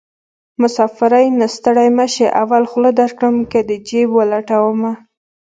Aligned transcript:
مسافرۍ 0.61 1.27
نه 1.39 1.47
ستړی 1.55 1.87
مشې 1.97 2.27
اول 2.41 2.63
خوله 2.71 2.91
درکړم 3.01 3.35
که 3.51 3.59
دې 3.67 3.77
جېب 3.87 4.09
ولټومه 4.15 4.91